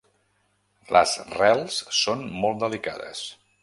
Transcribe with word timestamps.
Les 0.97 1.13
rels 1.35 1.79
són 2.01 2.27
molt 2.43 2.63
delicades. 2.69 3.27